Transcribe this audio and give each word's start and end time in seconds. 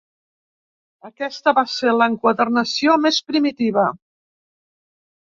Aquesta 1.09 1.53
va 1.59 1.65
ser 1.75 1.95
l'enquadernació 1.99 2.99
més 3.05 3.23
primitiva. 3.31 3.89